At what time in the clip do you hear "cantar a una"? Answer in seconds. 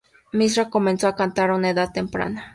1.15-1.69